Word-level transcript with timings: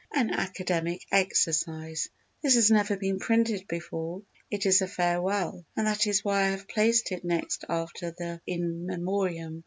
An 0.11 0.31
Academic 0.31 1.05
Exercise 1.11 2.09
This 2.41 2.55
has 2.55 2.71
never 2.71 2.97
been 2.97 3.19
printed 3.19 3.67
before. 3.67 4.23
It 4.49 4.65
is 4.65 4.81
a 4.81 4.87
Farewell, 4.87 5.63
and 5.77 5.85
that 5.85 6.07
is 6.07 6.25
why 6.25 6.45
I 6.45 6.49
have 6.49 6.67
placed 6.67 7.11
it 7.11 7.23
next 7.23 7.65
after 7.69 8.09
the 8.09 8.41
In 8.47 8.87
Memoriam. 8.87 9.59